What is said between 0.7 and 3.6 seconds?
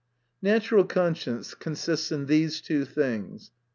conscience consists in these two things: 1.